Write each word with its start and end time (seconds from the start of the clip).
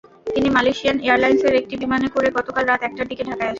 তিনি 0.27 0.49
মালয়েশিয়ান 0.49 0.97
এয়ারলাইনসের 1.01 1.53
একটি 1.55 1.75
বিমানে 1.81 2.07
করে 2.15 2.27
গতকাল 2.37 2.63
রাত 2.65 2.81
একটার 2.83 3.09
দিকে 3.11 3.23
ঢাকায় 3.23 3.37
আসেন। 3.37 3.49